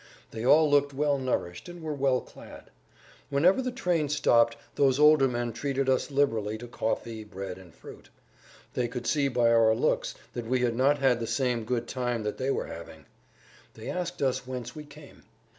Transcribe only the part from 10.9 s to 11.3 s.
had the